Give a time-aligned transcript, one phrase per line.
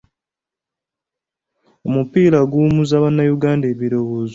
[1.87, 4.29] Omupiira guwummuza Bannayuganda ebirowoozo.